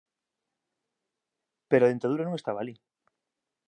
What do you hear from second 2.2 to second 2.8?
non estaba alí.